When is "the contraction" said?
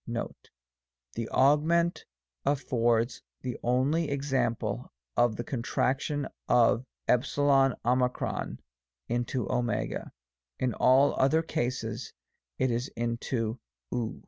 5.35-6.27